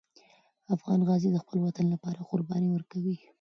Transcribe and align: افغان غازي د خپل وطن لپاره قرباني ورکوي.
افغان 0.75 0.99
غازي 1.07 1.29
د 1.31 1.37
خپل 1.43 1.57
وطن 1.61 1.85
لپاره 1.93 2.27
قرباني 2.29 2.69
ورکوي. 2.71 3.15